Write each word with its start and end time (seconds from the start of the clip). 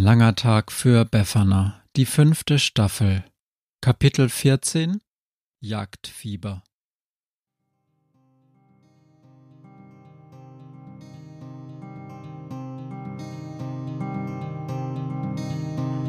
Langer 0.00 0.36
Tag 0.36 0.70
für 0.70 1.04
Befana, 1.04 1.82
die 1.96 2.06
fünfte 2.06 2.60
Staffel. 2.60 3.24
Kapitel 3.80 4.28
14 4.28 5.00
Jagdfieber. 5.58 6.62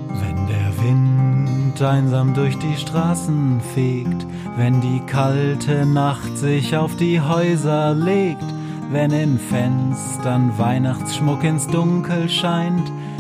Wenn 0.10 0.48
der 0.48 0.84
Wind 0.84 1.82
einsam 1.82 2.36
durch 2.36 2.60
die 2.60 2.78
Straßen 2.78 3.60
fegt, 3.74 4.28
wenn 4.56 4.82
die 4.82 5.00
kalte 5.08 5.88
Nacht 5.88 6.38
sich 6.38 6.78
auf 6.78 6.96
die 6.98 7.20
Häuser 7.20 7.96
legt, 7.96 8.46
wenn 8.92 9.10
in 9.10 9.40
Fenstern 9.40 10.56
Weihnachtsschmuck 10.60 11.44
ins 11.44 11.66
Dunkel 11.66 12.30
scheint, 12.30 12.92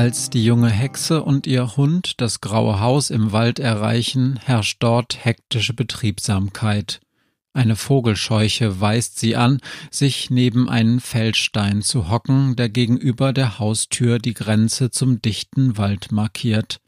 Als 0.00 0.30
die 0.30 0.42
junge 0.42 0.70
Hexe 0.70 1.22
und 1.22 1.46
ihr 1.46 1.76
Hund 1.76 2.22
das 2.22 2.40
graue 2.40 2.80
Haus 2.80 3.10
im 3.10 3.32
Wald 3.32 3.58
erreichen, 3.58 4.40
herrscht 4.42 4.82
dort 4.82 5.26
hektische 5.26 5.74
Betriebsamkeit. 5.74 7.02
Eine 7.52 7.76
Vogelscheuche 7.76 8.80
weist 8.80 9.18
sie 9.18 9.36
an, 9.36 9.60
sich 9.90 10.30
neben 10.30 10.70
einen 10.70 11.00
Feldstein 11.00 11.82
zu 11.82 12.08
hocken, 12.08 12.56
der 12.56 12.70
gegenüber 12.70 13.34
der 13.34 13.58
Haustür 13.58 14.18
die 14.18 14.32
Grenze 14.32 14.90
zum 14.90 15.20
dichten 15.20 15.76
Wald 15.76 16.12
markiert. 16.12 16.80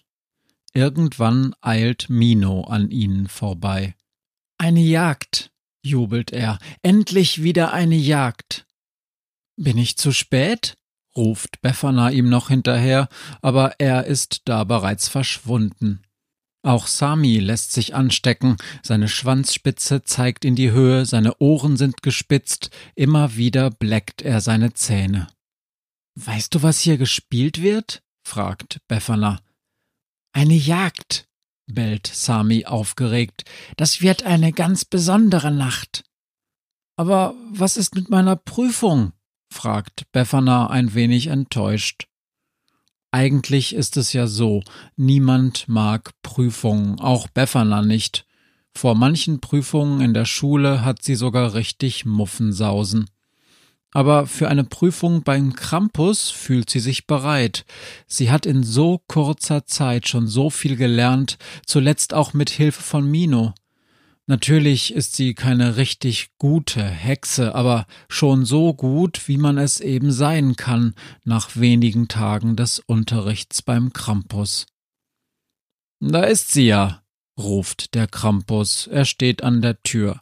Irgendwann 0.72 1.54
eilt 1.60 2.08
Mino 2.08 2.62
an 2.62 2.90
ihnen 2.90 3.28
vorbei. 3.28 3.94
Eine 4.56 4.80
Jagd, 4.80 5.50
jubelt 5.82 6.32
er, 6.32 6.58
endlich 6.80 7.42
wieder 7.42 7.74
eine 7.74 7.96
Jagd. 7.96 8.64
Bin 9.56 9.76
ich 9.76 9.98
zu 9.98 10.12
spät? 10.12 10.78
Ruft 11.16 11.60
Befana 11.60 12.10
ihm 12.10 12.28
noch 12.28 12.48
hinterher, 12.48 13.08
aber 13.40 13.80
er 13.80 14.06
ist 14.06 14.42
da 14.46 14.64
bereits 14.64 15.08
verschwunden. 15.08 16.02
Auch 16.64 16.86
Sami 16.86 17.38
lässt 17.38 17.72
sich 17.72 17.94
anstecken, 17.94 18.56
seine 18.82 19.08
Schwanzspitze 19.08 20.04
zeigt 20.04 20.44
in 20.44 20.54
die 20.54 20.70
Höhe, 20.70 21.06
seine 21.06 21.36
Ohren 21.38 21.76
sind 21.76 22.02
gespitzt, 22.02 22.70
immer 22.94 23.36
wieder 23.36 23.70
bleckt 23.70 24.22
er 24.22 24.40
seine 24.40 24.72
Zähne. 24.72 25.26
Weißt 26.14 26.54
du, 26.54 26.62
was 26.62 26.80
hier 26.80 26.98
gespielt 26.98 27.62
wird? 27.62 28.02
fragt 28.24 28.80
Befana. 28.86 29.40
Eine 30.32 30.54
Jagd, 30.54 31.28
bellt 31.66 32.06
Sami 32.06 32.64
aufgeregt. 32.64 33.44
Das 33.76 34.00
wird 34.00 34.22
eine 34.22 34.52
ganz 34.52 34.84
besondere 34.84 35.50
Nacht. 35.50 36.04
Aber 36.96 37.34
was 37.50 37.76
ist 37.76 37.94
mit 37.94 38.08
meiner 38.08 38.36
Prüfung? 38.36 39.12
Fragt 39.52 40.10
Befana 40.10 40.68
ein 40.68 40.94
wenig 40.94 41.28
enttäuscht. 41.28 42.08
Eigentlich 43.12 43.74
ist 43.74 43.96
es 43.96 44.12
ja 44.14 44.26
so, 44.26 44.62
niemand 44.96 45.68
mag 45.68 46.12
Prüfungen, 46.22 46.98
auch 46.98 47.28
Befana 47.28 47.82
nicht. 47.82 48.26
Vor 48.74 48.94
manchen 48.94 49.40
Prüfungen 49.40 50.00
in 50.00 50.14
der 50.14 50.24
Schule 50.24 50.84
hat 50.84 51.02
sie 51.02 51.14
sogar 51.14 51.52
richtig 51.54 52.06
Muffensausen. 52.06 53.04
Aber 53.92 54.26
für 54.26 54.48
eine 54.48 54.64
Prüfung 54.64 55.22
beim 55.22 55.52
Krampus 55.52 56.30
fühlt 56.30 56.70
sie 56.70 56.80
sich 56.80 57.06
bereit. 57.06 57.66
Sie 58.06 58.30
hat 58.30 58.46
in 58.46 58.62
so 58.62 59.02
kurzer 59.06 59.66
Zeit 59.66 60.08
schon 60.08 60.26
so 60.26 60.48
viel 60.48 60.76
gelernt, 60.76 61.36
zuletzt 61.66 62.14
auch 62.14 62.32
mit 62.32 62.48
Hilfe 62.48 62.82
von 62.82 63.08
Mino. 63.10 63.52
Natürlich 64.26 64.94
ist 64.94 65.16
sie 65.16 65.34
keine 65.34 65.76
richtig 65.76 66.30
gute 66.38 66.84
Hexe, 66.84 67.54
aber 67.54 67.86
schon 68.08 68.44
so 68.44 68.72
gut, 68.72 69.26
wie 69.26 69.36
man 69.36 69.58
es 69.58 69.80
eben 69.80 70.12
sein 70.12 70.54
kann 70.54 70.94
nach 71.24 71.56
wenigen 71.56 72.06
Tagen 72.06 72.54
des 72.54 72.78
Unterrichts 72.78 73.62
beim 73.62 73.92
Krampus. 73.92 74.66
Da 75.98 76.22
ist 76.22 76.52
sie 76.52 76.66
ja, 76.66 77.02
ruft 77.38 77.94
der 77.94 78.06
Krampus, 78.06 78.86
er 78.86 79.04
steht 79.04 79.42
an 79.42 79.60
der 79.60 79.82
Tür. 79.82 80.20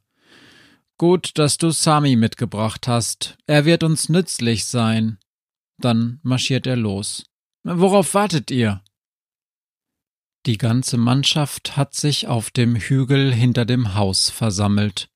Gut, 0.96 1.38
dass 1.38 1.58
du 1.58 1.70
Sami 1.70 2.16
mitgebracht 2.16 2.88
hast, 2.88 3.38
er 3.46 3.64
wird 3.64 3.82
uns 3.82 4.08
nützlich 4.08 4.64
sein. 4.66 5.18
Dann 5.78 6.20
marschiert 6.22 6.66
er 6.66 6.76
los. 6.76 7.24
Worauf 7.64 8.14
wartet 8.14 8.50
ihr? 8.50 8.82
Die 10.46 10.56
ganze 10.56 10.96
Mannschaft 10.96 11.76
hat 11.76 11.94
sich 11.94 12.26
auf 12.26 12.50
dem 12.50 12.74
Hügel 12.74 13.30
hinter 13.30 13.66
dem 13.66 13.94
Haus 13.94 14.30
versammelt. 14.30 15.10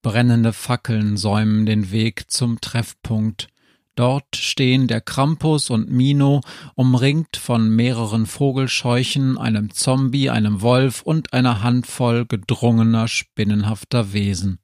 Brennende 0.00 0.52
Fackeln 0.52 1.16
säumen 1.16 1.66
den 1.66 1.90
Weg 1.90 2.30
zum 2.30 2.60
Treffpunkt. 2.60 3.48
Dort 3.96 4.36
stehen 4.36 4.86
der 4.86 5.00
Krampus 5.00 5.70
und 5.70 5.90
Mino, 5.90 6.40
umringt 6.76 7.36
von 7.36 7.68
mehreren 7.74 8.26
Vogelscheuchen, 8.26 9.38
einem 9.38 9.72
Zombie, 9.72 10.30
einem 10.30 10.62
Wolf 10.62 11.02
und 11.02 11.32
einer 11.32 11.64
Handvoll 11.64 12.24
gedrungener, 12.24 13.08
spinnenhafter 13.08 14.12
Wesen. 14.12 14.60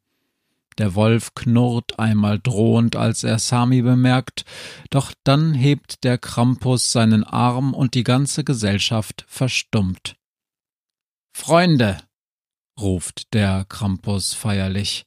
Der 0.79 0.95
Wolf 0.95 1.35
knurrt 1.35 1.99
einmal 1.99 2.39
drohend, 2.39 2.97
als 2.97 3.25
er 3.25 3.39
Sami 3.39 3.81
bemerkt, 3.83 4.45
doch 4.91 5.13
dann 5.25 5.55
hebt 5.55 6.05
der 6.05 6.19
Krampus 6.19 6.93
seinen 6.93 7.25
Arm 7.25 7.73
und 7.73 7.95
die 7.95 8.05
ganze 8.05 8.45
Gesellschaft 8.45 9.25
verstummt. 9.27 10.17
Freunde, 11.35 11.99
ruft 12.79 13.33
der 13.33 13.65
Krampus 13.69 14.35
feierlich. 14.35 15.07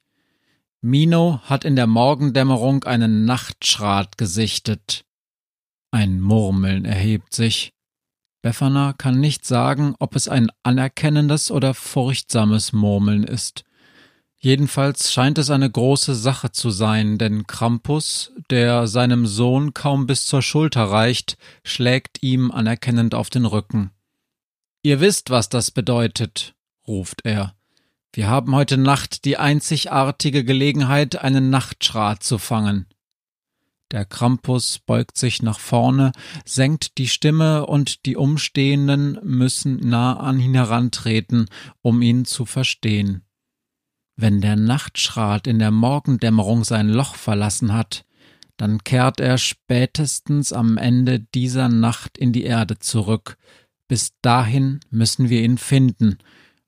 Mino 0.82 1.40
hat 1.44 1.64
in 1.64 1.76
der 1.76 1.86
Morgendämmerung 1.86 2.84
einen 2.84 3.24
Nachtschrat 3.24 4.16
gesichtet. 4.16 5.04
Ein 5.92 6.20
Murmeln 6.20 6.84
erhebt 6.84 7.34
sich. 7.34 7.72
Befana 8.42 8.94
kann 8.94 9.20
nicht 9.20 9.44
sagen, 9.44 9.94
ob 9.98 10.16
es 10.16 10.26
ein 10.26 10.50
anerkennendes 10.62 11.50
oder 11.50 11.74
furchtsames 11.74 12.72
Murmeln 12.72 13.24
ist. 13.24 13.64
Jedenfalls 14.42 15.12
scheint 15.12 15.36
es 15.36 15.50
eine 15.50 15.70
große 15.70 16.14
Sache 16.14 16.50
zu 16.50 16.70
sein, 16.70 17.18
denn 17.18 17.46
Krampus, 17.46 18.32
der 18.48 18.86
seinem 18.86 19.26
Sohn 19.26 19.74
kaum 19.74 20.06
bis 20.06 20.24
zur 20.24 20.40
Schulter 20.40 20.84
reicht, 20.84 21.36
schlägt 21.62 22.22
ihm 22.22 22.50
anerkennend 22.50 23.14
auf 23.14 23.28
den 23.28 23.44
Rücken. 23.44 23.90
Ihr 24.82 25.00
wisst, 25.00 25.28
was 25.28 25.50
das 25.50 25.70
bedeutet, 25.70 26.54
ruft 26.88 27.20
er. 27.24 27.54
Wir 28.14 28.28
haben 28.28 28.54
heute 28.54 28.78
Nacht 28.78 29.26
die 29.26 29.36
einzigartige 29.36 30.42
Gelegenheit, 30.42 31.16
einen 31.16 31.50
Nachtschrat 31.50 32.22
zu 32.22 32.38
fangen. 32.38 32.86
Der 33.90 34.06
Krampus 34.06 34.78
beugt 34.78 35.18
sich 35.18 35.42
nach 35.42 35.58
vorne, 35.60 36.12
senkt 36.46 36.96
die 36.96 37.08
Stimme 37.08 37.66
und 37.66 38.06
die 38.06 38.16
Umstehenden 38.16 39.18
müssen 39.22 39.76
nah 39.86 40.16
an 40.16 40.40
ihn 40.40 40.54
herantreten, 40.54 41.46
um 41.82 42.00
ihn 42.00 42.24
zu 42.24 42.46
verstehen. 42.46 43.26
Wenn 44.20 44.42
der 44.42 44.56
Nachtschrat 44.56 45.46
in 45.46 45.58
der 45.58 45.70
Morgendämmerung 45.70 46.62
sein 46.62 46.90
Loch 46.90 47.14
verlassen 47.14 47.72
hat, 47.72 48.04
dann 48.58 48.84
kehrt 48.84 49.18
er 49.18 49.38
spätestens 49.38 50.52
am 50.52 50.76
Ende 50.76 51.20
dieser 51.20 51.70
Nacht 51.70 52.18
in 52.18 52.34
die 52.34 52.44
Erde 52.44 52.78
zurück. 52.78 53.38
Bis 53.88 54.12
dahin 54.20 54.80
müssen 54.90 55.30
wir 55.30 55.42
ihn 55.42 55.56
finden, 55.56 56.18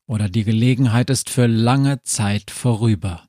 oder 0.07 0.31
die 0.31 0.45
Gelegenheit 0.45 1.11
ist 1.11 1.29
für 1.29 1.47
lange 1.47 2.03
Zeit 2.05 2.51
vorüber. 2.51 3.29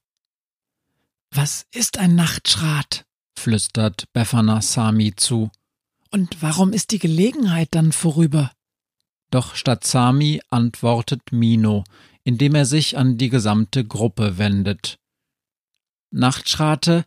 Was 1.30 1.66
ist 1.74 1.98
ein 1.98 2.16
Nachtschrat? 2.16 3.04
flüstert 3.38 4.06
Befana 4.14 4.62
Sami 4.62 5.14
zu. 5.18 5.52
Und 6.12 6.42
warum 6.42 6.72
ist 6.72 6.92
die 6.92 7.00
Gelegenheit 7.00 7.68
dann 7.72 7.92
vorüber? 7.92 8.54
Doch 9.32 9.56
statt 9.56 9.84
Sami 9.84 10.42
antwortet 10.50 11.32
Mino, 11.32 11.84
indem 12.24 12.56
er 12.56 12.66
sich 12.66 12.98
an 12.98 13.18
die 13.18 13.30
gesamte 13.30 13.86
Gruppe 13.86 14.38
wendet. 14.38 15.00
Nachtschrate 16.12 17.06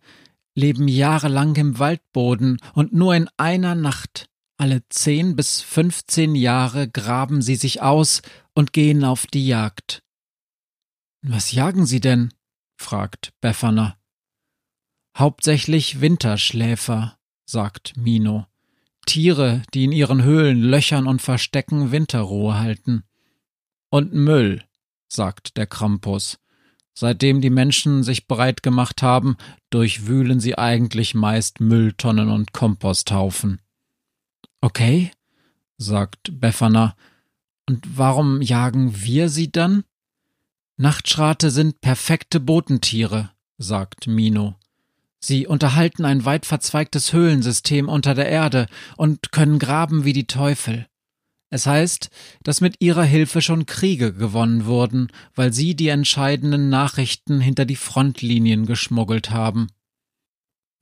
leben 0.54 0.88
jahrelang 0.88 1.54
im 1.56 1.78
Waldboden 1.78 2.58
und 2.74 2.92
nur 2.92 3.14
in 3.14 3.28
einer 3.36 3.74
Nacht, 3.74 4.28
alle 4.58 4.88
zehn 4.88 5.36
bis 5.36 5.60
fünfzehn 5.60 6.34
Jahre 6.34 6.88
graben 6.88 7.42
sie 7.42 7.56
sich 7.56 7.82
aus 7.82 8.22
und 8.54 8.72
gehen 8.72 9.04
auf 9.04 9.26
die 9.26 9.46
Jagd. 9.46 10.02
Was 11.22 11.52
jagen 11.52 11.86
sie 11.86 12.00
denn? 12.00 12.32
fragt 12.76 13.32
Befana. 13.40 13.98
Hauptsächlich 15.16 16.00
Winterschläfer, 16.00 17.18
sagt 17.44 17.96
Mino. 17.96 18.46
Tiere, 19.06 19.62
die 19.72 19.84
in 19.84 19.92
ihren 19.92 20.22
Höhlen, 20.22 20.62
Löchern 20.62 21.06
und 21.06 21.22
Verstecken 21.22 21.92
Winterruhe 21.92 22.58
halten. 22.58 23.04
Und 23.88 24.12
Müll, 24.12 24.65
sagt 25.08 25.56
der 25.56 25.66
Krampus. 25.66 26.38
Seitdem 26.94 27.40
die 27.42 27.50
Menschen 27.50 28.02
sich 28.02 28.26
breit 28.26 28.62
gemacht 28.62 29.02
haben, 29.02 29.36
durchwühlen 29.70 30.40
sie 30.40 30.56
eigentlich 30.56 31.14
meist 31.14 31.60
Mülltonnen 31.60 32.30
und 32.30 32.52
Komposthaufen. 32.52 33.60
Okay, 34.62 35.10
sagt 35.76 36.40
Befana. 36.40 36.96
Und 37.68 37.98
warum 37.98 38.40
jagen 38.40 39.02
wir 39.02 39.28
sie 39.28 39.52
dann? 39.52 39.84
Nachtschrate 40.78 41.50
sind 41.50 41.80
perfekte 41.80 42.40
Botentiere, 42.40 43.30
sagt 43.58 44.06
Mino. 44.06 44.54
Sie 45.18 45.46
unterhalten 45.46 46.04
ein 46.04 46.24
weit 46.24 46.46
verzweigtes 46.46 47.12
Höhlensystem 47.12 47.88
unter 47.88 48.14
der 48.14 48.28
Erde 48.28 48.66
und 48.96 49.32
können 49.32 49.58
graben 49.58 50.04
wie 50.04 50.12
die 50.12 50.26
Teufel. 50.26 50.86
Es 51.50 51.66
heißt, 51.66 52.10
dass 52.42 52.60
mit 52.60 52.76
ihrer 52.80 53.04
Hilfe 53.04 53.40
schon 53.40 53.66
Kriege 53.66 54.12
gewonnen 54.12 54.66
wurden, 54.66 55.08
weil 55.34 55.52
sie 55.52 55.76
die 55.76 55.88
entscheidenden 55.88 56.68
Nachrichten 56.68 57.40
hinter 57.40 57.64
die 57.64 57.76
Frontlinien 57.76 58.66
geschmuggelt 58.66 59.30
haben. 59.30 59.68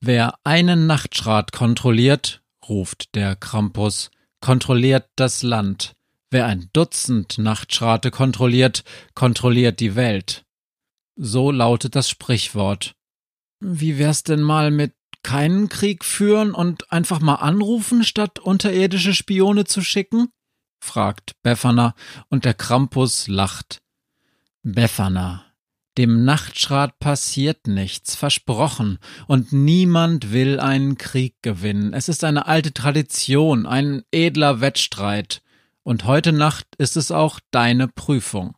Wer 0.01 0.35
einen 0.43 0.87
Nachtschrat 0.87 1.51
kontrolliert, 1.51 2.41
ruft 2.67 3.15
der 3.15 3.35
Krampus, 3.35 4.09
kontrolliert 4.41 5.07
das 5.15 5.43
Land. 5.43 5.93
Wer 6.31 6.47
ein 6.47 6.69
Dutzend 6.73 7.37
Nachtschrate 7.37 8.11
kontrolliert, 8.11 8.83
kontrolliert 9.13 9.79
die 9.79 9.95
Welt. 9.95 10.43
So 11.15 11.51
lautet 11.51 11.95
das 11.95 12.09
Sprichwort. 12.09 12.95
Wie 13.59 13.97
wär's 13.97 14.23
denn 14.23 14.41
mal 14.41 14.71
mit 14.71 14.93
keinen 15.23 15.69
Krieg 15.69 16.03
führen 16.03 16.53
und 16.53 16.91
einfach 16.91 17.19
mal 17.19 17.35
anrufen, 17.35 18.03
statt 18.03 18.39
unterirdische 18.39 19.13
Spione 19.13 19.65
zu 19.65 19.81
schicken? 19.81 20.29
Fragt 20.79 21.41
Befana, 21.43 21.95
und 22.29 22.45
der 22.45 22.53
Krampus 22.53 23.27
lacht. 23.27 23.81
Befana, 24.63 25.45
dem 25.97 26.25
Nachtschrat 26.25 26.99
passiert 26.99 27.67
nichts, 27.67 28.15
versprochen, 28.15 28.99
und 29.27 29.53
niemand 29.53 30.31
will 30.33 30.59
einen 30.59 30.97
Krieg 30.97 31.35
gewinnen. 31.41 31.93
Es 31.93 32.09
ist 32.09 32.23
eine 32.23 32.47
alte 32.47 32.73
Tradition, 32.73 33.65
ein 33.65 34.03
edler 34.11 34.59
Wettstreit, 34.59 35.41
und 35.83 36.05
heute 36.05 36.33
Nacht 36.33 36.67
ist 36.77 36.97
es 36.97 37.11
auch 37.11 37.39
deine 37.51 37.87
Prüfung. 37.87 38.55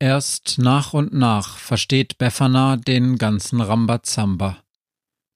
Erst 0.00 0.58
nach 0.58 0.92
und 0.92 1.12
nach 1.12 1.58
versteht 1.58 2.18
Befana 2.18 2.76
den 2.76 3.16
ganzen 3.16 3.60
Rambazamba. 3.60 4.63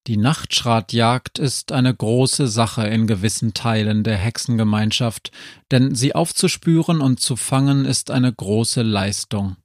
Die 0.08 0.16
Nachtschratjagd 0.16 1.38
ist 1.38 1.70
eine 1.70 1.94
große 1.94 2.48
Sache 2.48 2.86
in 2.86 3.06
gewissen 3.06 3.52
Teilen 3.52 4.04
der 4.04 4.16
Hexengemeinschaft, 4.16 5.32
denn 5.70 5.94
sie 5.94 6.14
aufzuspüren 6.14 7.02
und 7.02 7.20
zu 7.20 7.36
fangen 7.36 7.84
ist 7.84 8.10
eine 8.10 8.32
große 8.32 8.80
Leistung. 8.80 9.56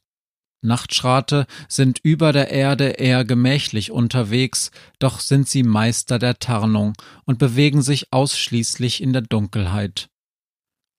Nachtschrate 0.61 1.47
sind 1.69 1.99
über 2.03 2.33
der 2.33 2.51
Erde 2.51 2.89
eher 2.89 3.23
gemächlich 3.23 3.91
unterwegs, 3.91 4.71
doch 4.99 5.21
sind 5.21 5.47
sie 5.47 5.63
Meister 5.63 6.19
der 6.19 6.39
Tarnung 6.39 6.91
und 7.23 7.39
bewegen 7.39 7.81
sich 7.81 8.11
ausschließlich 8.11 9.01
in 9.01 9.13
der 9.13 9.21
Dunkelheit. 9.21 10.09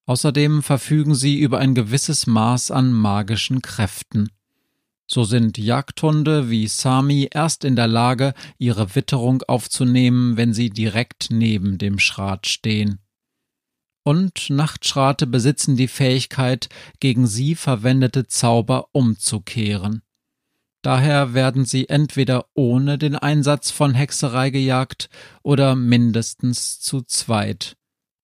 Außerdem 0.07 0.63
verfügen 0.63 1.15
sie 1.15 1.39
über 1.39 1.59
ein 1.59 1.75
gewisses 1.75 2.27
Maß 2.27 2.71
an 2.71 2.95
magischen 2.95 3.61
Kräften. 3.61 4.31
So 5.07 5.25
sind 5.25 5.59
Jagdhunde 5.59 6.49
wie 6.51 6.67
Sami 6.67 7.29
erst 7.31 7.65
in 7.65 7.77
der 7.77 7.89
Lage, 7.89 8.35
ihre 8.59 8.95
Witterung 8.95 9.43
aufzunehmen, 9.43 10.37
wenn 10.37 10.55
sie 10.55 10.71
direkt 10.71 11.29
neben 11.31 11.79
dem 11.79 11.99
Schrat 11.99 12.47
stehen. 12.47 13.01
Und 14.03 14.51
Nachtschrate 14.51 15.27
besitzen 15.27 15.77
die 15.77 15.89
Fähigkeit, 15.89 16.69
gegen 17.01 17.27
sie 17.27 17.55
verwendete 17.55 18.27
Zauber 18.27 18.89
umzukehren. 18.93 20.03
Daher 20.83 21.33
werden 21.33 21.65
sie 21.65 21.89
entweder 21.89 22.47
ohne 22.53 22.99
den 22.99 23.17
Einsatz 23.17 23.71
von 23.71 23.95
Hexerei 23.95 24.51
gejagt 24.51 25.09
oder 25.43 25.75
mindestens 25.75 26.81
zu 26.81 27.01
zweit. 27.01 27.79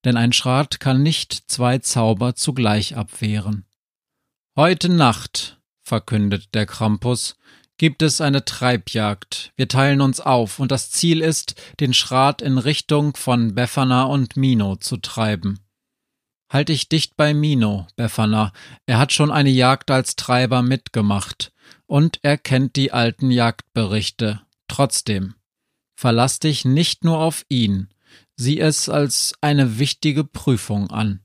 Denn 0.05 0.19
ein 0.19 0.35
Schrat 0.35 0.81
kann 0.81 1.03
nicht 1.03 1.45
zwei 1.47 1.79
Zauber 1.79 2.35
zugleich 2.35 2.97
abwehren. 2.97 3.65
Heute 4.57 4.91
Nacht, 4.91 5.60
verkündet 5.91 6.55
der 6.55 6.67
Krampus, 6.67 7.37
gibt 7.77 8.01
es 8.03 8.21
eine 8.21 8.45
Treibjagd. 8.45 9.53
Wir 9.57 9.67
teilen 9.67 10.01
uns 10.01 10.21
auf 10.21 10.61
und 10.61 10.71
das 10.71 10.93
Ziel 10.93 11.21
ist, 11.21 11.61
den 11.81 11.95
Schrat 11.95 12.43
in 12.43 12.59
Richtung 12.59 13.17
von 13.17 13.57
Befana 13.57 14.05
und 14.05 14.37
Mino 14.37 14.77
zu 14.77 14.99
treiben. 14.99 15.59
Halt 16.49 16.69
dich 16.69 16.89
dicht 16.89 17.17
bei 17.17 17.35
Mino, 17.35 17.89
Befana. 17.97 18.53
Er 18.87 18.99
hat 18.99 19.13
schon 19.13 19.33
eine 19.33 19.51
Jagd 19.51 19.91
als 19.91 20.15
Treiber 20.15 20.63
mitgemacht. 20.63 21.53
Und 21.87 22.21
er 22.23 22.39
kennt 22.39 22.77
die 22.77 22.93
alten 22.93 23.33
Jagdberichte. 23.33 24.43
Trotzdem. 24.69 25.35
Verlass 25.97 26.39
dich 26.39 26.65
nicht 26.65 27.03
nur 27.03 27.19
auf 27.19 27.45
ihn. 27.49 27.89
Sieh 28.37 28.61
es 28.61 28.89
als 28.89 29.33
eine 29.41 29.79
wichtige 29.81 30.23
Prüfung 30.23 30.89
an. 30.91 31.21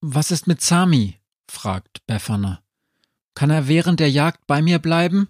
Was 0.00 0.32
ist 0.32 0.48
mit 0.48 0.60
Sami? 0.60 1.20
fragt 1.48 2.04
Befana. 2.06 2.62
Kann 3.34 3.50
er 3.50 3.68
während 3.68 4.00
der 4.00 4.10
Jagd 4.10 4.46
bei 4.46 4.62
mir 4.62 4.78
bleiben? 4.78 5.28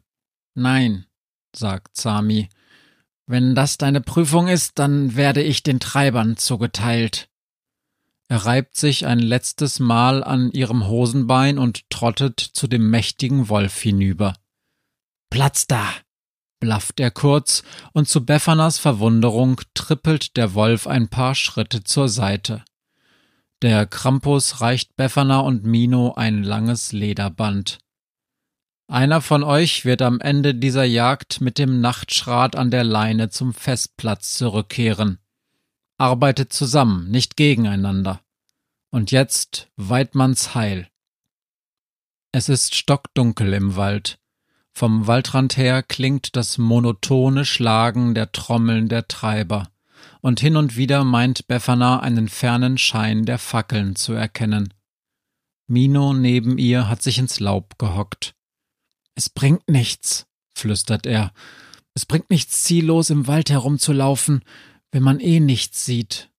Nein, 0.55 1.07
sagt 1.55 1.97
Sami. 1.97 2.49
Wenn 3.27 3.55
das 3.55 3.79
deine 3.79 4.01
Prüfung 4.01 4.49
ist, 4.49 4.79
dann 4.79 5.15
werde 5.15 5.43
ich 5.43 5.63
den 5.63 5.79
Treibern 5.79 6.37
zugeteilt. 6.37 7.29
Er 8.29 8.45
reibt 8.45 8.77
sich 8.77 9.07
ein 9.07 9.19
letztes 9.19 9.81
Mal 9.81 10.23
an 10.23 10.51
ihrem 10.53 10.87
Hosenbein 10.87 11.59
und 11.59 11.89
trottet 11.91 12.41
zu 12.41 12.67
dem 12.69 12.91
mächtigen 12.91 13.49
Wolf 13.49 13.81
hinüber. 13.81 14.35
Platz 15.31 15.67
da! 15.67 15.89
blafft 16.61 17.01
er 17.01 17.11
kurz, 17.11 17.63
und 17.93 18.09
zu 18.09 18.25
Beffanas 18.25 18.79
Verwunderung 18.79 19.61
trippelt 19.75 20.37
der 20.37 20.55
Wolf 20.55 20.87
ein 20.87 21.09
paar 21.09 21.35
Schritte 21.35 21.83
zur 21.83 22.09
Seite. 22.09 22.65
Der 23.63 23.87
Krampus 23.87 24.61
reicht 24.61 24.97
Befana 24.97 25.41
und 25.41 25.65
Mino 25.65 26.15
ein 26.15 26.43
langes 26.43 26.93
Lederband. 26.93 27.79
Einer 28.91 29.21
von 29.21 29.45
euch 29.45 29.85
wird 29.85 30.03
am 30.03 30.19
Ende 30.19 30.53
dieser 30.53 30.83
Jagd 30.83 31.41
mit 31.41 31.59
dem 31.59 31.81
Nachtschrat 31.81 32.57
an 32.57 32.73
der 32.73 32.83
Leine 32.83 33.31
zum 33.31 33.55
Festplatz 33.55 34.35
zurückkehren. 34.35 35.21
Arbeitet 35.97 36.53
zusammen, 36.53 37.09
nicht 37.09 37.37
gegeneinander. 37.37 38.21
Und 38.91 39.13
jetzt 39.13 39.69
Weidmanns 39.77 40.57
Heil. 40.57 40.89
Es 42.33 42.49
ist 42.49 42.75
stockdunkel 42.75 43.53
im 43.53 43.77
Wald. 43.77 44.19
Vom 44.73 45.07
Waldrand 45.07 45.57
her 45.57 45.85
klingt 45.85 46.35
das 46.35 46.59
monotone 46.59 47.45
Schlagen 47.45 48.17
der 48.17 48.33
Trommeln 48.33 48.89
der 48.89 49.07
Treiber, 49.07 49.71
und 50.21 50.41
hin 50.41 50.57
und 50.57 50.77
wieder 50.77 51.05
meint 51.05 51.47
Befana 51.47 52.01
einen 52.01 52.29
fernen 52.29 52.77
Schein 52.77 53.25
der 53.25 53.39
Fackeln 53.39 53.95
zu 53.95 54.15
erkennen. 54.15 54.75
Mino 55.69 56.13
neben 56.13 56.59
ihr 56.59 56.89
hat 56.89 57.03
sich 57.03 57.19
ins 57.19 57.39
Laub 57.39 57.79
gehockt. 57.79 58.35
Es 59.15 59.29
bringt 59.29 59.69
nichts, 59.69 60.27
flüstert 60.55 61.07
er. 61.07 61.33
Es 61.95 62.07
bringt 62.07 62.31
nichts 62.31 62.65
ziellos 62.65 63.11
im 63.11 63.27
Wald 63.27 63.51
herumzulaufen, 63.51 64.45
wenn 64.93 65.03
man 65.03 65.21
eh 65.21 65.41
nichts 65.41 65.85
sieht. 65.85 66.31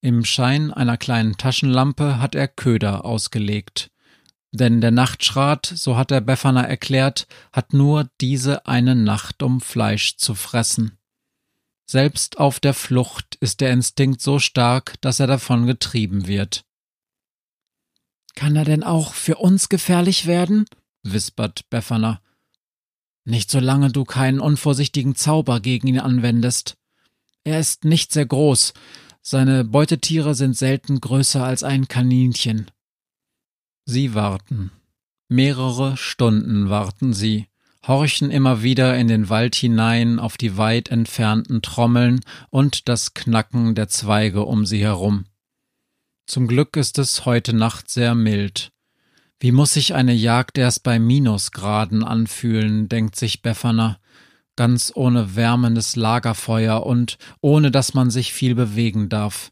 Im 0.00 0.24
Schein 0.24 0.72
einer 0.72 0.96
kleinen 0.96 1.36
Taschenlampe 1.36 2.20
hat 2.20 2.34
er 2.34 2.48
Köder 2.48 3.04
ausgelegt. 3.04 3.90
Denn 4.52 4.80
der 4.80 4.90
Nachtschrat, 4.90 5.66
so 5.66 5.96
hat 5.96 6.10
der 6.10 6.20
Befana 6.20 6.62
erklärt, 6.62 7.26
hat 7.52 7.72
nur 7.72 8.08
diese 8.20 8.66
eine 8.66 8.94
Nacht, 8.94 9.42
um 9.42 9.60
Fleisch 9.60 10.16
zu 10.16 10.34
fressen. 10.34 10.98
Selbst 11.86 12.38
auf 12.38 12.60
der 12.60 12.74
Flucht 12.74 13.36
ist 13.40 13.60
der 13.60 13.72
Instinkt 13.72 14.20
so 14.20 14.38
stark, 14.38 14.94
dass 15.00 15.20
er 15.20 15.26
davon 15.26 15.66
getrieben 15.66 16.26
wird. 16.26 16.64
Kann 18.34 18.56
er 18.56 18.64
denn 18.64 18.82
auch 18.82 19.14
für 19.14 19.36
uns 19.36 19.68
gefährlich 19.68 20.26
werden? 20.26 20.66
Wispert 21.04 21.68
Befana. 21.70 22.20
Nicht 23.24 23.50
solange 23.50 23.90
du 23.90 24.04
keinen 24.04 24.40
unvorsichtigen 24.40 25.14
Zauber 25.14 25.60
gegen 25.60 25.86
ihn 25.86 26.00
anwendest. 26.00 26.76
Er 27.44 27.60
ist 27.60 27.84
nicht 27.84 28.12
sehr 28.12 28.26
groß. 28.26 28.74
Seine 29.22 29.64
Beutetiere 29.64 30.34
sind 30.34 30.56
selten 30.56 31.00
größer 31.00 31.44
als 31.44 31.62
ein 31.62 31.88
Kaninchen. 31.88 32.70
Sie 33.86 34.14
warten. 34.14 34.70
Mehrere 35.28 35.96
Stunden 35.96 36.68
warten 36.68 37.14
sie, 37.14 37.48
horchen 37.86 38.30
immer 38.30 38.62
wieder 38.62 38.96
in 38.96 39.08
den 39.08 39.30
Wald 39.30 39.54
hinein 39.54 40.18
auf 40.18 40.36
die 40.36 40.58
weit 40.58 40.90
entfernten 40.90 41.62
Trommeln 41.62 42.20
und 42.50 42.88
das 42.88 43.14
Knacken 43.14 43.74
der 43.74 43.88
Zweige 43.88 44.44
um 44.44 44.66
sie 44.66 44.82
herum. 44.82 45.24
Zum 46.26 46.46
Glück 46.46 46.76
ist 46.76 46.98
es 46.98 47.24
heute 47.24 47.52
Nacht 47.54 47.90
sehr 47.90 48.14
mild. 48.14 48.73
Wie 49.40 49.52
muss 49.52 49.74
sich 49.74 49.94
eine 49.94 50.14
Jagd 50.14 50.58
erst 50.58 50.82
bei 50.82 50.98
Minusgraden 50.98 52.04
anfühlen, 52.04 52.88
denkt 52.88 53.16
sich 53.16 53.42
Befana, 53.42 53.98
ganz 54.56 54.92
ohne 54.94 55.36
wärmendes 55.36 55.96
Lagerfeuer 55.96 56.86
und 56.86 57.18
ohne 57.40 57.70
dass 57.70 57.94
man 57.94 58.10
sich 58.10 58.32
viel 58.32 58.54
bewegen 58.54 59.08
darf. 59.08 59.50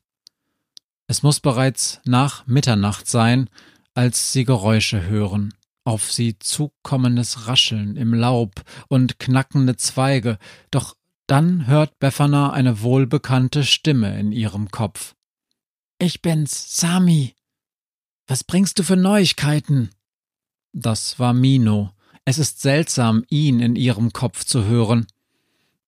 Es 1.07 1.23
muss 1.23 1.41
bereits 1.41 2.01
nach 2.05 2.47
Mitternacht 2.47 3.07
sein, 3.09 3.51
als 3.95 4.33
sie 4.33 4.45
Geräusche 4.45 5.03
hören, 5.03 5.53
auf 5.85 6.13
sie 6.13 6.39
zukommendes 6.39 7.49
Rascheln 7.49 7.97
im 7.97 8.15
Laub 8.15 8.63
und 8.89 9.19
knackende 9.19 9.77
Zweige, 9.77 10.39
doch 10.71 10.97
dann 11.27 11.67
hört 11.67 11.99
Befana 11.99 12.51
eine 12.51 12.83
wohlbekannte 12.83 13.65
Stimme 13.65 14.19
in 14.19 14.33
ihrem 14.33 14.71
Kopf. 14.71 15.15
Ich 15.99 16.23
bin's, 16.23 16.77
Sami. 16.77 17.35
Was 18.33 18.45
bringst 18.45 18.79
du 18.79 18.83
für 18.83 18.97
Neuigkeiten? 18.97 19.91
Das 20.73 21.19
war 21.19 21.35
Mino. 21.35 21.91
Es 22.25 22.39
ist 22.39 22.63
seltsam, 22.63 23.27
ihn 23.29 23.61
in 23.61 23.77
ihrem 23.77 24.15
Kopf 24.15 24.47
zu 24.47 24.65
hören. 24.65 25.07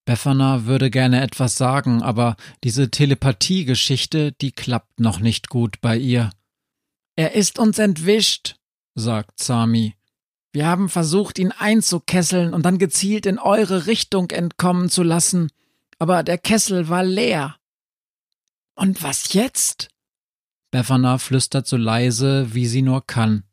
Befana 0.04 0.66
würde 0.66 0.90
gerne 0.90 1.22
etwas 1.22 1.56
sagen, 1.56 2.02
aber 2.02 2.36
diese 2.62 2.90
Telepathie-Geschichte, 2.90 4.32
die 4.32 4.52
klappt 4.52 5.00
noch 5.00 5.20
nicht 5.20 5.48
gut 5.48 5.80
bei 5.80 5.96
ihr. 5.96 6.32
Er 7.16 7.32
ist 7.32 7.58
uns 7.58 7.78
entwischt, 7.78 8.56
sagt 8.94 9.42
Sami. 9.42 9.94
Wir 10.52 10.66
haben 10.66 10.90
versucht, 10.90 11.38
ihn 11.38 11.50
einzukesseln 11.50 12.52
und 12.52 12.66
dann 12.66 12.76
gezielt 12.76 13.24
in 13.24 13.38
eure 13.38 13.86
Richtung 13.86 14.30
entkommen 14.32 14.90
zu 14.90 15.02
lassen, 15.02 15.48
aber 15.98 16.22
der 16.22 16.36
Kessel 16.36 16.90
war 16.90 17.04
leer. 17.04 17.56
Und 18.74 19.02
was 19.02 19.32
jetzt? 19.32 19.93
Befana 20.74 21.18
flüstert 21.18 21.68
so 21.68 21.76
leise, 21.76 22.52
wie 22.52 22.66
sie 22.66 22.82
nur 22.82 23.06
kann. 23.06 23.44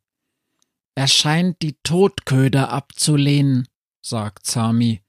Er 0.96 1.08
scheint 1.08 1.62
die 1.62 1.78
Todköder 1.84 2.72
abzulehnen, 2.72 3.68
sagt 4.02 4.48
Sami. 4.48 5.04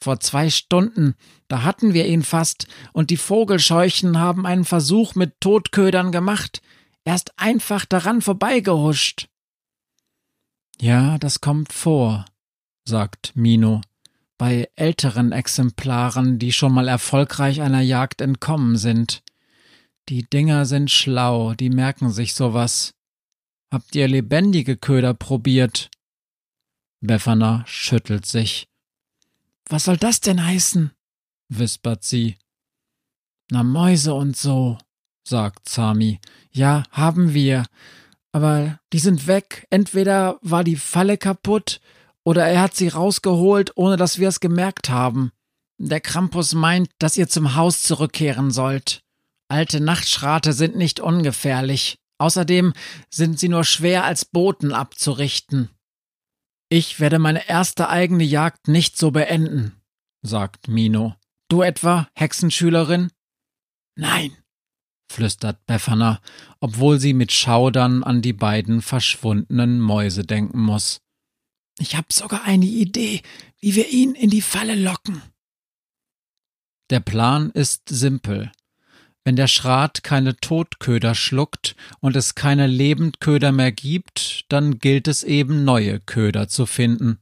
Vor 0.00 0.20
zwei 0.20 0.50
Stunden, 0.50 1.16
da 1.48 1.64
hatten 1.64 1.94
wir 1.94 2.06
ihn 2.06 2.22
fast, 2.22 2.68
und 2.92 3.10
die 3.10 3.16
Vogelscheuchen 3.16 4.20
haben 4.20 4.46
einen 4.46 4.64
Versuch 4.64 5.16
mit 5.16 5.40
Todködern 5.40 6.12
gemacht. 6.12 6.62
Er 7.02 7.16
ist 7.16 7.36
einfach 7.36 7.86
daran 7.86 8.22
vorbeigehuscht. 8.22 9.28
Ja, 10.80 11.18
das 11.18 11.40
kommt 11.40 11.72
vor, 11.72 12.24
sagt 12.84 13.34
Mino. 13.34 13.80
Bei 14.38 14.70
älteren 14.76 15.32
Exemplaren, 15.32 16.38
die 16.38 16.52
schon 16.52 16.72
mal 16.72 16.86
erfolgreich 16.86 17.62
einer 17.62 17.80
Jagd 17.80 18.20
entkommen 18.20 18.76
sind. 18.76 19.21
Die 20.12 20.28
Dinger 20.28 20.66
sind 20.66 20.90
schlau, 20.90 21.54
die 21.54 21.70
merken 21.70 22.10
sich 22.12 22.34
sowas. 22.34 22.92
Habt 23.72 23.94
ihr 23.94 24.06
lebendige 24.06 24.76
Köder 24.76 25.14
probiert? 25.14 25.90
Befana 27.00 27.64
schüttelt 27.66 28.26
sich. 28.26 28.66
Was 29.70 29.84
soll 29.84 29.96
das 29.96 30.20
denn 30.20 30.44
heißen? 30.44 30.90
wispert 31.48 32.04
sie. 32.04 32.36
Na 33.50 33.62
Mäuse 33.62 34.12
und 34.12 34.36
so, 34.36 34.76
sagt 35.26 35.66
Sami. 35.66 36.20
Ja, 36.50 36.82
haben 36.90 37.32
wir. 37.32 37.64
Aber 38.32 38.80
die 38.92 38.98
sind 38.98 39.26
weg. 39.26 39.66
Entweder 39.70 40.38
war 40.42 40.62
die 40.62 40.76
Falle 40.76 41.16
kaputt 41.16 41.80
oder 42.22 42.46
er 42.46 42.60
hat 42.60 42.76
sie 42.76 42.88
rausgeholt, 42.88 43.78
ohne 43.78 43.96
dass 43.96 44.18
wir 44.18 44.28
es 44.28 44.40
gemerkt 44.40 44.90
haben. 44.90 45.32
Der 45.78 46.02
Krampus 46.02 46.52
meint, 46.52 46.90
dass 46.98 47.16
ihr 47.16 47.30
zum 47.30 47.54
Haus 47.54 47.82
zurückkehren 47.82 48.50
sollt. 48.50 49.01
Alte 49.52 49.80
Nachtschrate 49.82 50.54
sind 50.54 50.76
nicht 50.76 50.98
ungefährlich. 50.98 51.98
Außerdem 52.16 52.72
sind 53.10 53.38
sie 53.38 53.50
nur 53.50 53.64
schwer 53.64 54.02
als 54.02 54.24
Boten 54.24 54.72
abzurichten. 54.72 55.68
Ich 56.70 57.00
werde 57.00 57.18
meine 57.18 57.50
erste 57.50 57.90
eigene 57.90 58.24
Jagd 58.24 58.68
nicht 58.68 58.96
so 58.96 59.10
beenden, 59.10 59.78
sagt 60.22 60.68
Mino. 60.68 61.16
Du 61.50 61.60
etwa, 61.60 62.08
Hexenschülerin? 62.14 63.10
Nein, 63.94 64.34
flüstert 65.12 65.66
Befana, 65.66 66.22
obwohl 66.60 66.98
sie 66.98 67.12
mit 67.12 67.30
Schaudern 67.30 68.02
an 68.04 68.22
die 68.22 68.32
beiden 68.32 68.80
verschwundenen 68.80 69.82
Mäuse 69.82 70.24
denken 70.24 70.62
muss. 70.62 71.02
Ich 71.78 71.94
hab 71.94 72.10
sogar 72.10 72.44
eine 72.44 72.64
Idee, 72.64 73.20
wie 73.58 73.74
wir 73.74 73.90
ihn 73.90 74.14
in 74.14 74.30
die 74.30 74.40
Falle 74.40 74.76
locken. 74.76 75.20
Der 76.88 77.00
Plan 77.00 77.50
ist 77.50 77.90
simpel. 77.90 78.50
Wenn 79.24 79.36
der 79.36 79.46
Schrat 79.46 80.02
keine 80.02 80.36
Totköder 80.36 81.14
schluckt 81.14 81.76
und 82.00 82.16
es 82.16 82.34
keine 82.34 82.66
Lebendköder 82.66 83.52
mehr 83.52 83.70
gibt, 83.70 84.44
dann 84.48 84.78
gilt 84.78 85.06
es 85.06 85.22
eben 85.22 85.64
neue 85.64 86.00
Köder 86.00 86.48
zu 86.48 86.66
finden. 86.66 87.18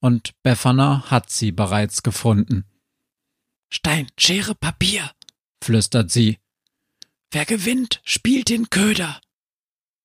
Und 0.00 0.32
Befana 0.42 1.10
hat 1.10 1.30
sie 1.30 1.50
bereits 1.50 2.02
gefunden. 2.02 2.64
Stein, 3.68 4.06
Schere, 4.16 4.54
Papier, 4.54 5.10
flüstert 5.62 6.10
sie. 6.10 6.38
Wer 7.32 7.44
gewinnt, 7.44 8.00
spielt 8.04 8.48
den 8.48 8.70
Köder. 8.70 9.20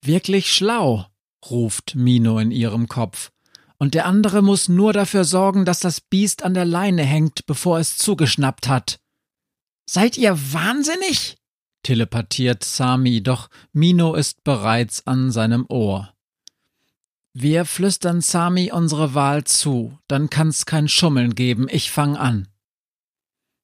Wirklich 0.01 0.53
schlau, 0.53 1.07
ruft 1.49 1.95
Mino 1.95 2.39
in 2.39 2.51
ihrem 2.51 2.87
Kopf. 2.87 3.31
Und 3.77 3.93
der 3.93 4.05
andere 4.05 4.41
muss 4.41 4.69
nur 4.69 4.93
dafür 4.93 5.25
sorgen, 5.25 5.65
dass 5.65 5.79
das 5.79 6.01
Biest 6.01 6.43
an 6.43 6.53
der 6.53 6.65
Leine 6.65 7.03
hängt, 7.03 7.45
bevor 7.45 7.79
es 7.79 7.97
zugeschnappt 7.97 8.67
hat. 8.67 8.99
Seid 9.85 10.17
ihr 10.17 10.37
wahnsinnig? 10.53 11.37
telepathiert 11.83 12.63
Sami, 12.63 13.21
doch 13.21 13.49
Mino 13.71 14.15
ist 14.15 14.43
bereits 14.43 15.05
an 15.05 15.31
seinem 15.31 15.65
Ohr. 15.69 16.13
Wir 17.33 17.65
flüstern 17.65 18.21
Sami 18.21 18.71
unsere 18.71 19.13
Wahl 19.13 19.43
zu, 19.43 19.99
dann 20.07 20.29
kann's 20.29 20.65
kein 20.65 20.87
Schummeln 20.87 21.35
geben, 21.35 21.67
ich 21.69 21.91
fang 21.91 22.17
an. 22.17 22.47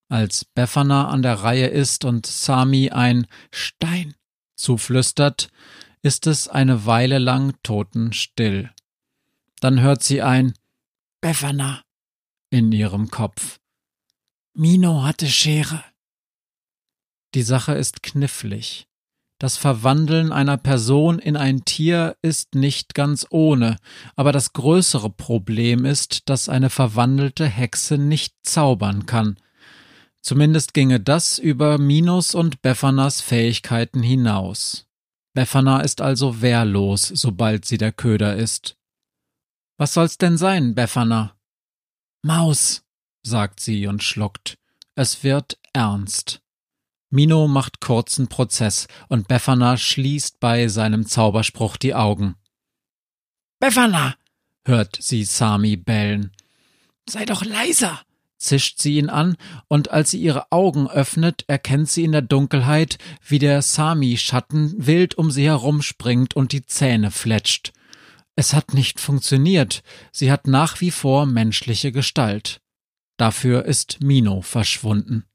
Als 0.10 0.46
Befana 0.46 1.08
an 1.08 1.22
der 1.22 1.36
Reihe 1.36 1.68
ist 1.68 2.06
und 2.06 2.26
Sami 2.26 2.92
ein 2.92 3.28
Stein 3.50 4.14
zuflüstert, 4.56 5.50
ist 6.04 6.28
es 6.28 6.48
eine 6.48 6.86
Weile 6.86 7.18
lang 7.18 7.56
totenstill. 7.64 8.70
Dann 9.62 9.80
hört 9.80 10.04
sie 10.04 10.22
ein 10.22 10.54
Befana 11.22 11.82
in 12.50 12.72
ihrem 12.72 13.10
Kopf. 13.10 13.60
Mino 14.54 15.04
hatte 15.04 15.28
Schere. 15.28 15.84
Die 17.34 17.44
Sache 17.44 17.74
ist 17.74 18.04
knifflig. 18.04 18.88
Das 19.40 19.58
Verwandeln 19.58 20.32
einer 20.32 20.58
Person 20.58 21.18
in 21.18 21.36
ein 21.36 21.66
Tier 21.66 22.16
ist 22.22 22.54
nicht 22.54 22.94
ganz 22.94 23.26
ohne, 23.32 23.78
aber 24.16 24.32
das 24.32 24.54
größere 24.54 25.10
Problem 25.10 25.84
ist, 25.84 26.30
dass 26.30 26.48
eine 26.48 26.70
verwandelte 26.70 27.48
Hexe 27.48 27.98
nicht 27.98 28.36
zaubern 28.44 29.08
kann. 29.08 29.38
Zumindest 30.22 30.76
ginge 30.76 31.00
das 31.00 31.40
über 31.40 31.80
Minos 31.80 32.36
und 32.36 32.62
Beffanas 32.62 33.22
Fähigkeiten 33.22 34.04
hinaus. 34.04 34.86
Befana 35.34 35.82
ist 35.82 36.02
also 36.02 36.42
wehrlos, 36.42 37.08
sobald 37.08 37.66
sie 37.66 37.78
der 37.78 37.94
Köder 37.94 38.36
ist. 38.36 38.78
Was 39.78 39.94
soll's 39.94 40.20
denn 40.20 40.38
sein, 40.38 40.76
Befana? 40.76 41.36
Maus, 42.22 42.84
sagt 43.24 43.60
sie 43.60 43.88
und 43.88 44.04
schluckt. 44.04 44.60
Es 44.94 45.24
wird 45.24 45.58
ernst. 45.74 46.42
Mino 47.12 47.48
macht 47.48 47.82
kurzen 47.82 48.28
Prozess 48.28 48.88
und 49.10 49.28
Befana 49.28 49.78
schließt 49.78 50.40
bei 50.40 50.68
seinem 50.70 51.06
Zauberspruch 51.06 51.78
die 51.78 51.94
Augen. 51.94 52.36
Befana! 53.60 54.16
hört 54.66 54.98
sie 55.00 55.24
Sami 55.24 55.76
bellen. 55.76 56.32
Sei 57.08 57.26
doch 57.26 57.44
leiser! 57.44 58.02
zischt 58.42 58.80
sie 58.80 58.98
ihn 58.98 59.10
an, 59.10 59.38
und 59.68 59.92
als 59.92 60.12
sie 60.12 60.20
ihre 60.20 60.52
Augen 60.52 60.90
öffnet, 60.90 61.44
erkennt 61.48 61.90
sie 61.90 62.04
in 62.04 62.12
der 62.12 62.24
Dunkelheit, 62.24 62.98
wie 63.24 63.38
der 63.38 63.62
Sami-Schatten 63.62 64.74
wild 64.78 65.16
um 65.16 65.30
sie 65.30 65.46
herumspringt 65.46 66.36
und 66.36 66.52
die 66.52 66.66
Zähne 66.66 67.12
fletscht. 67.12 67.72
Es 68.36 68.54
hat 68.54 68.74
nicht 68.74 69.00
funktioniert, 69.00 69.84
sie 70.12 70.32
hat 70.32 70.48
nach 70.48 70.82
wie 70.82 70.92
vor 70.92 71.26
menschliche 71.28 71.92
Gestalt. 71.92 72.62
Dafür 73.18 73.66
ist 73.66 74.02
Mino 74.02 74.42
verschwunden. 74.42 75.26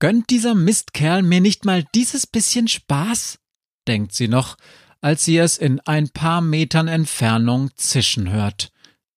Gönnt 0.00 0.30
dieser 0.30 0.54
Mistkerl 0.54 1.22
mir 1.22 1.42
nicht 1.42 1.66
mal 1.66 1.84
dieses 1.94 2.26
bisschen 2.26 2.68
Spaß? 2.68 3.38
denkt 3.86 4.14
sie 4.14 4.28
noch, 4.28 4.56
als 5.02 5.26
sie 5.26 5.36
es 5.36 5.58
in 5.58 5.78
ein 5.80 6.08
paar 6.08 6.40
Metern 6.40 6.88
Entfernung 6.88 7.70
zischen 7.76 8.30
hört. 8.30 8.72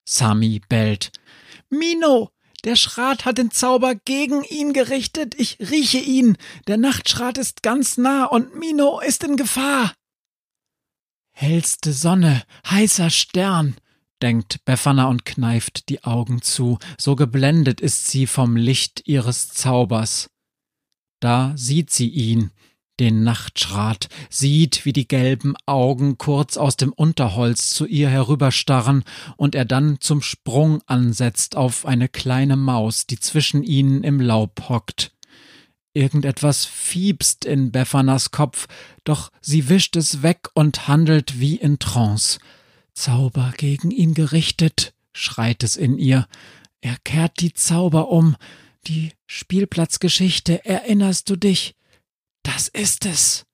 Sami 0.06 0.62
bellt. 0.68 1.12
Mino, 1.70 2.30
Der 2.66 2.76
Schrat 2.76 3.26
hat 3.26 3.38
den 3.38 3.52
Zauber 3.52 3.96
gegen 3.96 4.44
ihn 4.44 4.72
gerichtet. 4.74 5.36
Ich 5.38 5.58
rieche 5.60 6.00
ihn. 6.00 6.38
Der 6.68 6.78
Nachtschrat 6.78 7.38
ist 7.38 7.62
ganz 7.62 7.98
nah 7.98 8.26
und 8.26 8.56
Mino 8.56 9.00
ist 9.00 9.24
in 9.24 9.36
Gefahr. 9.36 9.94
Hellste 11.32 11.94
Sonne, 11.94 12.44
heißer 12.70 13.10
Stern, 13.10 13.76
denkt 14.22 14.64
Befana 14.66 15.08
und 15.08 15.26
kneift 15.26 15.90
die 15.90 16.04
Augen 16.04 16.42
zu, 16.42 16.78
so 16.98 17.16
geblendet 17.16 17.82
ist 17.82 18.08
sie 18.08 18.28
vom 18.28 18.56
Licht 18.56 19.08
ihres 19.08 19.50
Zaubers. 19.50 20.30
Da 21.24 21.54
sieht 21.56 21.90
sie 21.90 22.10
ihn, 22.10 22.52
den 23.00 23.24
Nachtschrat, 23.24 24.10
sieht, 24.30 24.84
wie 24.84 24.92
die 24.92 25.08
gelben 25.08 25.56
Augen 25.66 26.18
kurz 26.18 26.58
aus 26.58 26.76
dem 26.76 26.92
Unterholz 26.92 27.70
zu 27.70 27.86
ihr 27.86 28.10
herüberstarren 28.10 29.06
und 29.38 29.56
er 29.56 29.64
dann 29.64 30.02
zum 30.02 30.22
Sprung 30.22 30.82
ansetzt 30.86 31.56
auf 31.56 31.86
eine 31.86 32.10
kleine 32.10 32.58
Maus, 32.58 33.08
die 33.08 33.18
zwischen 33.22 33.64
ihnen 33.64 34.04
im 34.04 34.20
Laub 34.20 34.68
hockt. 34.68 35.14
Irgendetwas 35.94 36.66
fiebst 36.66 37.46
in 37.46 37.72
Beffanas 37.72 38.32
Kopf, 38.32 38.68
doch 39.06 39.32
sie 39.40 39.70
wischt 39.70 39.96
es 39.96 40.24
weg 40.24 40.50
und 40.56 40.90
handelt 40.90 41.40
wie 41.40 41.56
in 41.56 41.80
Trance. 41.80 42.40
Zauber 42.94 43.54
gegen 43.56 43.92
ihn 43.92 44.14
gerichtet, 44.14 44.94
schreit 45.14 45.64
es 45.64 45.78
in 45.78 45.98
ihr. 45.98 46.28
Er 46.82 46.98
kehrt 47.06 47.40
die 47.40 47.54
Zauber 47.54 48.10
um. 48.10 48.36
Die 48.88 49.14
Spielplatzgeschichte, 49.28 50.66
erinnerst 50.66 51.30
du 51.30 51.38
dich? 51.38 51.76
Das 52.44 52.68
ist 52.68 53.06
es. 53.06 53.46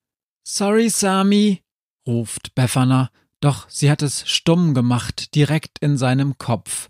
Sorry, 0.43 0.89
Sami, 0.89 1.61
ruft 2.07 2.55
Befana, 2.55 3.11
doch 3.39 3.69
sie 3.69 3.91
hat 3.91 4.01
es 4.01 4.27
stumm 4.27 4.73
gemacht, 4.73 5.35
direkt 5.35 5.77
in 5.79 5.97
seinem 5.97 6.39
Kopf. 6.39 6.89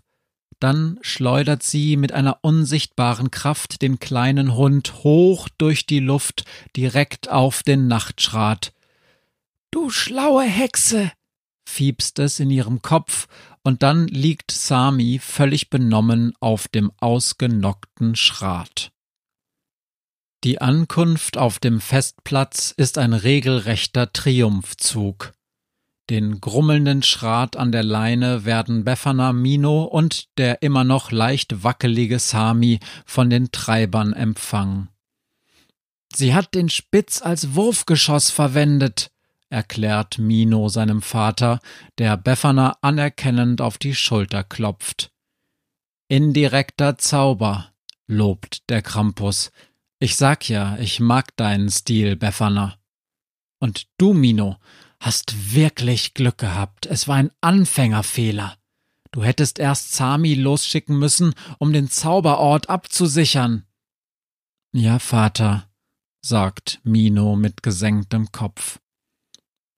Dann 0.58 0.98
schleudert 1.02 1.62
sie 1.62 1.96
mit 1.96 2.12
einer 2.12 2.38
unsichtbaren 2.42 3.30
Kraft 3.30 3.82
den 3.82 3.98
kleinen 3.98 4.54
Hund 4.54 5.04
hoch 5.04 5.48
durch 5.58 5.84
die 5.86 6.00
Luft 6.00 6.44
direkt 6.76 7.30
auf 7.30 7.62
den 7.62 7.88
Nachtschrat. 7.88 8.72
Du 9.70 9.90
schlaue 9.90 10.44
Hexe! 10.44 11.12
fiebst 11.68 12.18
es 12.18 12.40
in 12.40 12.50
ihrem 12.50 12.82
Kopf, 12.82 13.28
und 13.62 13.82
dann 13.82 14.06
liegt 14.08 14.50
Sami 14.50 15.18
völlig 15.18 15.70
benommen 15.70 16.32
auf 16.40 16.68
dem 16.68 16.90
ausgenockten 16.98 18.16
Schrat. 18.16 18.92
Die 20.42 20.60
Ankunft 20.60 21.36
auf 21.36 21.58
dem 21.58 21.80
Festplatz 21.80 22.72
ist 22.74 22.96
ein 22.96 23.12
regelrechter 23.12 24.12
Triumphzug. 24.12 25.32
Den 26.08 26.40
grummelnden 26.40 27.02
Schrat 27.02 27.56
an 27.56 27.70
der 27.70 27.84
Leine 27.84 28.44
werden 28.44 28.84
Befana 28.84 29.32
Mino 29.32 29.84
und 29.84 30.36
der 30.38 30.62
immer 30.62 30.82
noch 30.82 31.12
leicht 31.12 31.62
wackelige 31.62 32.18
Sami 32.18 32.80
von 33.04 33.30
den 33.30 33.52
Treibern 33.52 34.12
empfangen. 34.12 34.88
Sie 36.12 36.34
hat 36.34 36.54
den 36.54 36.68
Spitz 36.68 37.22
als 37.22 37.54
Wurfgeschoss 37.54 38.30
verwendet, 38.30 39.12
erklärt 39.50 40.18
Mino 40.18 40.68
seinem 40.68 41.02
Vater, 41.02 41.60
der 41.98 42.16
Befana 42.16 42.78
anerkennend 42.80 43.60
auf 43.60 43.76
die 43.76 43.94
Schulter 43.94 44.44
klopft. 44.44 45.12
Indirekter 46.08 46.96
Zauber, 46.98 47.72
lobt 48.06 48.68
der 48.70 48.82
Krampus, 48.82 49.50
ich 50.02 50.16
sag 50.16 50.48
ja, 50.48 50.78
ich 50.78 50.98
mag 50.98 51.36
deinen 51.36 51.68
Stil, 51.70 52.16
Befana. 52.16 52.78
Und 53.60 53.86
du, 53.98 54.14
Mino, 54.14 54.56
hast 54.98 55.54
wirklich 55.54 56.14
Glück 56.14 56.38
gehabt. 56.38 56.86
Es 56.86 57.06
war 57.06 57.16
ein 57.16 57.30
Anfängerfehler. 57.42 58.56
Du 59.12 59.22
hättest 59.22 59.58
erst 59.58 59.92
Sami 59.92 60.34
losschicken 60.34 60.98
müssen, 60.98 61.34
um 61.58 61.72
den 61.72 61.90
Zauberort 61.90 62.70
abzusichern. 62.70 63.66
Ja, 64.72 64.98
Vater, 64.98 65.68
sagt 66.24 66.80
Mino 66.84 67.36
mit 67.36 67.62
gesenktem 67.62 68.32
Kopf. 68.32 68.78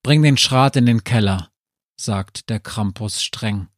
Bring 0.03 0.21
den 0.21 0.37
Schrat 0.37 0.75
in 0.75 0.85
den 0.85 1.03
Keller, 1.03 1.49
sagt 1.95 2.49
der 2.49 2.59
Krampus 2.59 3.23
streng. 3.23 3.69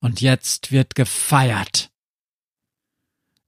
Und 0.00 0.20
jetzt 0.20 0.70
wird 0.70 0.94
gefeiert. 0.94 1.90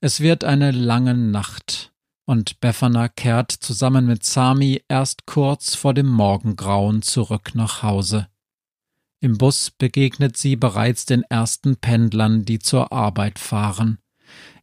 Es 0.01 0.21
wird 0.21 0.43
eine 0.43 0.71
lange 0.71 1.15
Nacht 1.15 1.93
und 2.27 2.61
Befana 2.61 3.09
kehrt 3.09 3.53
zusammen 3.53 4.07
mit 4.07 4.25
Sami 4.25 4.83
erst 4.89 5.27
kurz 5.27 5.75
vor 5.75 5.95
dem 5.95 6.09
Morgengrauen 6.09 7.03
zurück 7.03 7.55
nach 7.55 7.83
Hause. 7.83 8.29
Im 9.21 9.39
Bus 9.39 9.71
begegnet 9.71 10.37
sie 10.37 10.57
bereits 10.57 11.07
den 11.07 11.23
ersten 11.23 11.77
Pendlern, 11.77 12.45
die 12.45 12.59
zur 12.59 12.93
Arbeit 12.93 13.39
fahren. 13.39 13.99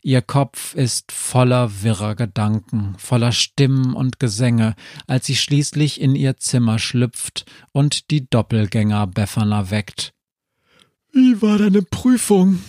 Ihr 0.06 0.22
Kopf 0.22 0.76
ist 0.76 1.14
voller 1.14 1.82
wirrer 1.82 2.16
Gedanken, 2.16 2.96
voller 2.98 3.32
Stimmen 3.32 3.94
und 3.94 4.20
Gesänge, 4.20 4.76
als 5.08 5.28
sie 5.28 5.38
schließlich 5.38 6.02
in 6.02 6.14
ihr 6.14 6.36
Zimmer 6.36 6.78
schlüpft 6.78 7.46
und 7.72 8.12
die 8.12 8.30
Doppelgänger 8.30 9.08
Befana 9.08 9.72
weckt. 9.72 10.14
Wie 11.14 11.42
war 11.42 11.58
deine 11.58 11.84
Prüfung? 11.84 12.60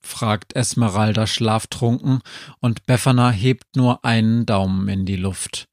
fragt 0.00 0.54
Esmeralda 0.54 1.26
schlaftrunken, 1.26 2.20
und 2.60 2.86
Befana 2.86 3.32
hebt 3.32 3.74
nur 3.74 4.04
einen 4.04 4.46
Daumen 4.46 4.86
in 4.88 5.06
die 5.06 5.16
Luft. 5.16 5.66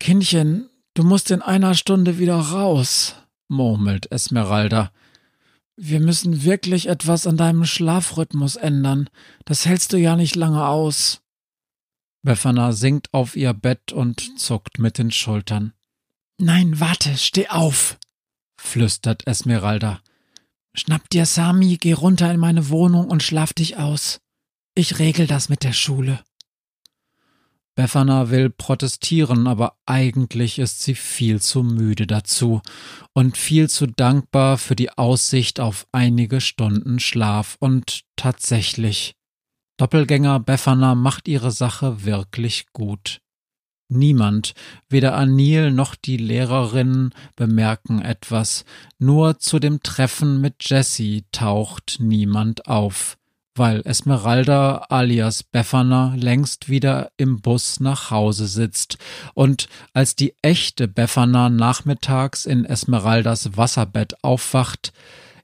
Kindchen, 0.00 0.68
du 0.94 1.04
musst 1.04 1.30
in 1.30 1.40
einer 1.40 1.74
Stunde 1.74 2.18
wieder 2.18 2.34
raus, 2.34 3.14
murmelt 3.46 4.10
Esmeralda. 4.10 4.90
Wir 5.82 5.98
müssen 5.98 6.44
wirklich 6.44 6.88
etwas 6.88 7.26
an 7.26 7.38
deinem 7.38 7.64
Schlafrhythmus 7.64 8.56
ändern. 8.56 9.08
Das 9.46 9.64
hältst 9.64 9.94
du 9.94 9.96
ja 9.96 10.14
nicht 10.14 10.36
lange 10.36 10.66
aus. 10.66 11.22
Befana 12.22 12.72
sinkt 12.72 13.14
auf 13.14 13.34
ihr 13.34 13.54
Bett 13.54 13.90
und 13.90 14.38
zuckt 14.38 14.78
mit 14.78 14.98
den 14.98 15.10
Schultern. 15.10 15.72
Nein, 16.36 16.80
warte, 16.80 17.16
steh 17.16 17.48
auf, 17.48 17.98
flüstert 18.60 19.26
Esmeralda. 19.26 20.02
Schnapp 20.74 21.08
dir 21.08 21.24
Sami, 21.24 21.78
geh 21.78 21.94
runter 21.94 22.30
in 22.30 22.40
meine 22.40 22.68
Wohnung 22.68 23.08
und 23.08 23.22
schlaf 23.22 23.54
dich 23.54 23.78
aus. 23.78 24.20
Ich 24.74 24.98
regel 24.98 25.26
das 25.26 25.48
mit 25.48 25.64
der 25.64 25.72
Schule. 25.72 26.22
Befana 27.76 28.30
will 28.30 28.50
protestieren, 28.50 29.46
aber 29.46 29.76
eigentlich 29.86 30.58
ist 30.58 30.82
sie 30.82 30.94
viel 30.94 31.40
zu 31.40 31.62
müde 31.62 32.06
dazu 32.06 32.60
und 33.14 33.36
viel 33.36 33.70
zu 33.70 33.86
dankbar 33.86 34.58
für 34.58 34.76
die 34.76 34.90
Aussicht 34.90 35.60
auf 35.60 35.86
einige 35.92 36.40
Stunden 36.40 36.98
Schlaf 36.98 37.56
und 37.60 38.02
tatsächlich. 38.16 39.14
Doppelgänger 39.78 40.40
Befana 40.40 40.94
macht 40.94 41.26
ihre 41.26 41.50
Sache 41.50 42.04
wirklich 42.04 42.66
gut. 42.72 43.20
Niemand, 43.92 44.54
weder 44.88 45.16
Anil 45.16 45.72
noch 45.72 45.96
die 45.96 46.16
Lehrerinnen 46.16 47.12
bemerken 47.34 48.00
etwas, 48.00 48.64
nur 48.98 49.38
zu 49.38 49.58
dem 49.58 49.82
Treffen 49.82 50.40
mit 50.40 50.56
Jessie 50.68 51.24
taucht 51.32 51.96
niemand 51.98 52.68
auf, 52.68 53.16
weil 53.54 53.82
Esmeralda 53.84 54.86
alias 54.88 55.42
Befana 55.42 56.14
längst 56.16 56.68
wieder 56.68 57.10
im 57.16 57.40
Bus 57.40 57.80
nach 57.80 58.10
Hause 58.10 58.46
sitzt 58.46 58.98
und 59.34 59.68
als 59.92 60.14
die 60.16 60.34
echte 60.42 60.88
Befana 60.88 61.48
nachmittags 61.48 62.46
in 62.46 62.64
Esmeraldas 62.64 63.56
Wasserbett 63.56 64.22
aufwacht, 64.22 64.92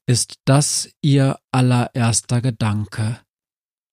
ist 0.06 0.38
das 0.44 0.88
ihr 1.02 1.38
allererster 1.50 2.40
Gedanke. 2.40 3.18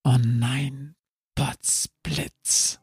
Oh 0.04 0.18
nein, 0.22 0.96
Potzblitz. 1.36 2.83